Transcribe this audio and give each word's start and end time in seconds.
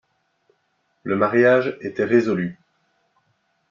Le 1.03 1.15
mariage 1.15 1.77
était 1.81 2.05
résolu. 2.05 2.57